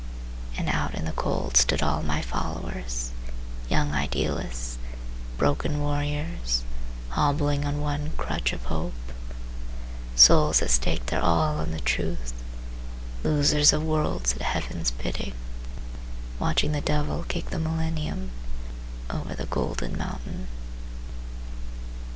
And 0.57 0.67
out 0.67 0.95
in 0.95 1.05
the 1.05 1.11
cold 1.11 1.55
stood 1.55 1.83
all 1.83 2.01
my 2.01 2.23
followers: 2.23 3.11
Young 3.69 3.91
idealists, 3.93 4.79
broken 5.37 5.79
warriors 5.79 6.63
Hobbling 7.09 7.65
on 7.65 7.81
one 7.81 8.09
crutch 8.17 8.51
of 8.51 8.63
hope— 8.65 9.13
Souls 10.15 10.57
that 10.59 10.71
staked 10.71 11.05
their 11.11 11.21
all 11.21 11.59
on 11.59 11.69
the 11.69 11.81
truth, 11.81 12.33
Losers 13.23 13.73
of 13.73 13.83
worlds 13.83 14.33
at 14.33 14.41
heaven's 14.41 14.89
bidding, 14.89 15.33
Watching 16.39 16.71
the 16.71 16.81
Devil 16.81 17.21
kick 17.27 17.51
the 17.51 17.59
Millennium 17.59 18.31
Over 19.11 19.35
the 19.35 19.45
Golden 19.45 19.95
Mountain. 19.99 20.47